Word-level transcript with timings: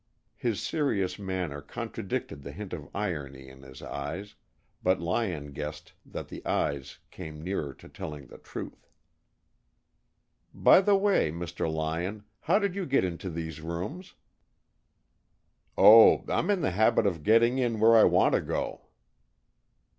His 0.35 0.59
serious 0.63 1.19
manner 1.19 1.61
contradicted 1.61 2.41
the 2.41 2.51
hint 2.51 2.73
of 2.73 2.89
irony 2.95 3.47
in 3.49 3.61
his 3.61 3.83
eyes, 3.83 4.33
but 4.81 4.99
Lyon 4.99 5.51
guessed 5.53 5.93
that 6.03 6.27
the 6.27 6.43
eyes 6.43 6.97
came 7.11 7.39
nearer 7.43 7.71
to 7.75 7.87
telling 7.87 8.25
the 8.25 8.39
truth. 8.39 8.89
"By 10.55 10.81
the 10.81 10.95
way, 10.97 11.29
Mr. 11.31 11.71
Lyon, 11.71 12.23
how 12.39 12.57
did 12.57 12.73
you 12.73 12.87
get 12.87 13.03
into 13.05 13.29
these 13.29 13.61
rooms?" 13.61 14.15
"Oh, 15.77 16.25
I'm 16.27 16.49
in 16.49 16.61
the 16.61 16.71
habit 16.71 17.05
of 17.05 17.21
getting 17.21 17.59
in 17.59 17.79
where 17.79 17.95
I 17.95 18.05
want 18.05 18.33
to 18.33 18.41
go." 18.41 18.87